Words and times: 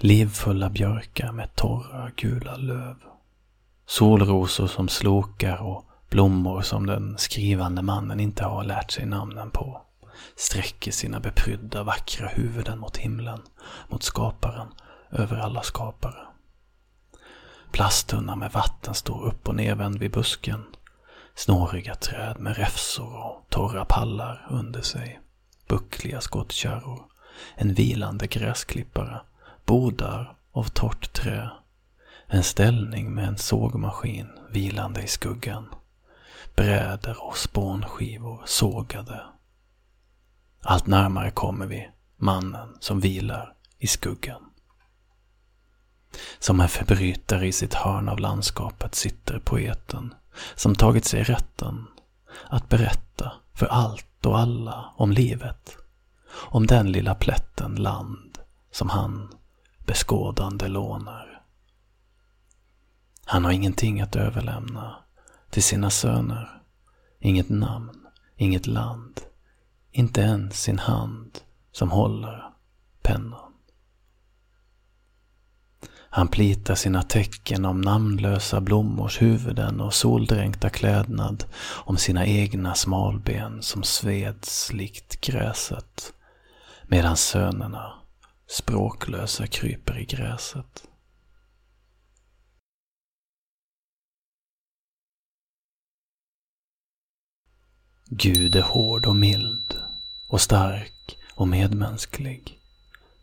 livfulla 0.00 0.70
björkar 0.70 1.32
med 1.32 1.54
torra 1.54 2.10
gula 2.16 2.56
löv. 2.56 2.96
Solrosor 3.86 4.66
som 4.66 4.88
slokar 4.88 5.62
och 5.62 5.84
blommor 6.10 6.62
som 6.62 6.86
den 6.86 7.18
skrivande 7.18 7.82
mannen 7.82 8.20
inte 8.20 8.44
har 8.44 8.64
lärt 8.64 8.90
sig 8.90 9.06
namnen 9.06 9.50
på 9.50 9.82
sträcker 10.36 10.92
sina 10.92 11.20
beprydda 11.20 11.82
vackra 11.82 12.28
huvuden 12.28 12.78
mot 12.78 12.96
himlen, 12.96 13.42
mot 13.88 14.02
skaparen, 14.02 14.68
över 15.10 15.36
alla 15.36 15.62
skapare. 15.62 16.26
Plasttunna 17.72 18.36
med 18.36 18.52
vatten 18.52 18.94
står 18.94 19.24
upp 19.24 19.48
och 19.48 19.54
nervänd 19.54 19.98
vid 19.98 20.10
busken. 20.10 20.64
Snåriga 21.34 21.94
träd 21.94 22.40
med 22.40 22.56
räfsor 22.56 23.16
och 23.24 23.46
torra 23.48 23.84
pallar 23.84 24.46
under 24.50 24.80
sig. 24.80 25.20
Buckliga 25.68 26.20
skottkärror. 26.20 27.02
En 27.54 27.74
vilande 27.74 28.26
gräsklippare. 28.26 29.20
Bodar 29.66 30.36
av 30.52 30.64
torrt 30.64 31.12
trä. 31.12 31.50
En 32.26 32.42
ställning 32.42 33.14
med 33.14 33.28
en 33.28 33.38
sågmaskin 33.38 34.28
vilande 34.50 35.02
i 35.02 35.06
skuggan. 35.06 35.74
Bräder 36.56 37.22
och 37.22 37.36
spånskivor 37.36 38.42
sågade. 38.44 39.26
Allt 40.62 40.86
närmare 40.86 41.30
kommer 41.30 41.66
vi 41.66 41.90
mannen 42.16 42.76
som 42.80 43.00
vilar 43.00 43.54
i 43.78 43.86
skuggan. 43.86 44.42
Som 46.38 46.60
en 46.60 46.68
förbrytare 46.68 47.46
i 47.46 47.52
sitt 47.52 47.74
hörn 47.74 48.08
av 48.08 48.18
landskapet 48.18 48.94
sitter 48.94 49.38
poeten 49.38 50.14
som 50.54 50.74
tagit 50.74 51.04
sig 51.04 51.22
rätten 51.22 51.86
att 52.48 52.68
berätta 52.68 53.32
för 53.54 53.66
allt 53.66 54.26
och 54.26 54.38
alla 54.38 54.92
om 54.96 55.12
livet. 55.12 55.76
Om 56.30 56.66
den 56.66 56.92
lilla 56.92 57.14
plätten 57.14 57.74
land 57.74 58.38
som 58.70 58.88
han 58.88 59.28
beskådande 59.86 60.68
lånar. 60.68 61.42
Han 63.24 63.44
har 63.44 63.52
ingenting 63.52 64.00
att 64.00 64.16
överlämna 64.16 64.96
till 65.50 65.62
sina 65.62 65.90
söner. 65.90 66.62
Inget 67.20 67.48
namn, 67.48 68.06
inget 68.36 68.66
land, 68.66 69.20
inte 69.92 70.20
ens 70.20 70.62
sin 70.62 70.78
hand 70.78 71.38
som 71.72 71.90
håller 71.90 72.50
pennan. 73.02 73.52
Han 76.16 76.28
plitar 76.28 76.74
sina 76.74 77.02
tecken 77.02 77.64
om 77.64 77.80
namnlösa 77.80 78.60
blommors 78.60 79.22
huvuden 79.22 79.80
och 79.80 79.94
soldränkta 79.94 80.70
klädnad, 80.70 81.44
om 81.62 81.96
sina 81.96 82.26
egna 82.26 82.74
smalben 82.74 83.62
som 83.62 83.82
sveds 83.82 84.72
likt 84.72 85.20
gräset, 85.20 86.12
medan 86.86 87.16
sönerna 87.16 87.92
språklösa 88.46 89.46
kryper 89.46 89.98
i 89.98 90.04
gräset. 90.04 90.88
Gud 98.08 98.56
är 98.56 98.62
hård 98.62 99.06
och 99.06 99.16
mild 99.16 99.80
och 100.28 100.40
stark 100.40 101.18
och 101.34 101.48
medmänsklig, 101.48 102.60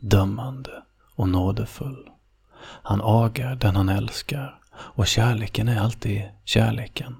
dömande 0.00 0.82
och 1.16 1.28
nådefull. 1.28 2.10
Han 2.62 3.00
agar 3.04 3.54
den 3.54 3.76
han 3.76 3.88
älskar 3.88 4.60
och 4.72 5.06
kärleken 5.06 5.68
är 5.68 5.80
alltid 5.80 6.22
kärleken. 6.44 7.16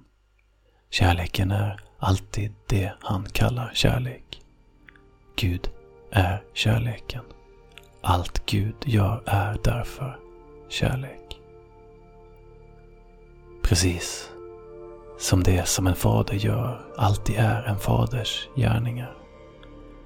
Kärleken 0.91 1.51
är 1.51 1.81
alltid 1.99 2.53
det 2.69 2.93
han 3.01 3.25
kallar 3.25 3.71
kärlek. 3.75 4.43
Gud 5.37 5.71
är 6.11 6.45
kärleken. 6.55 7.25
Allt 8.03 8.47
Gud 8.47 8.75
gör 8.85 9.23
är 9.27 9.59
därför 9.65 10.19
kärlek. 10.69 11.41
Precis 13.63 14.31
som 15.19 15.43
det 15.43 15.69
som 15.69 15.87
en 15.87 15.95
fader 15.95 16.35
gör 16.35 16.81
alltid 16.97 17.37
är 17.39 17.63
en 17.63 17.79
faders 17.79 18.49
gärningar, 18.57 19.15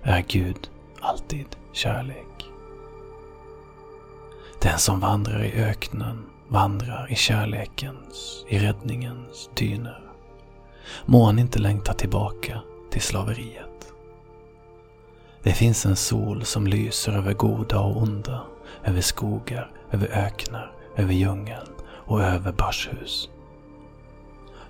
är 0.03 0.25
Gud 0.29 0.71
alltid 1.01 1.47
kärlek. 1.73 2.51
Den 4.61 4.79
som 4.79 5.01
vandrar 5.01 5.45
i 5.45 5.53
öknen 5.53 6.27
vandrar 6.49 7.13
i 7.13 7.15
kärlekens, 7.15 8.45
i 8.49 8.59
räddningens 8.59 9.51
dyner. 9.55 10.01
Må 11.07 11.25
han 11.25 11.39
inte 11.39 11.59
längta 11.59 11.95
tillbaka 11.95 12.61
till 12.91 13.03
slaveriet. 13.03 13.64
Det 15.44 15.53
finns 15.53 15.87
en 15.87 15.97
sol 15.97 16.44
som 16.44 16.66
lyser 16.66 17.12
över 17.12 17.32
goda 17.32 17.81
och 17.81 18.03
onda, 18.03 18.43
över 18.84 19.00
skogar, 19.00 19.71
över 19.91 20.06
öknar, 20.06 20.72
över 20.97 21.12
djungeln 21.12 21.69
och 21.84 22.22
över 22.22 22.53
börshus. 22.53 23.28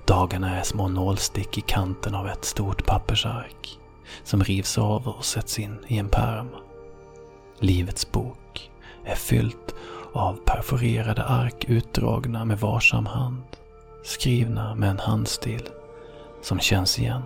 Dagarna 0.06 0.58
är 0.58 0.62
små 0.62 0.88
nålstick 0.88 1.58
i 1.58 1.60
kanten 1.60 2.14
av 2.14 2.28
ett 2.28 2.44
stort 2.44 2.86
pappersark 2.86 3.78
som 4.24 4.44
rivs 4.44 4.78
av 4.78 5.08
och 5.08 5.24
sätts 5.24 5.58
in 5.58 5.78
i 5.86 5.98
en 5.98 6.08
pärm. 6.08 6.48
Livets 7.58 8.12
bok 8.12 8.70
är 9.04 9.14
fyllt 9.14 9.74
av 10.12 10.38
perforerade 10.44 11.24
ark 11.24 11.64
utdragna 11.68 12.44
med 12.44 12.60
varsam 12.60 13.06
hand, 13.06 13.42
skrivna 14.04 14.74
med 14.74 14.90
en 14.90 14.98
handstil 14.98 15.68
som 16.42 16.60
känns 16.60 16.98
igen 16.98 17.22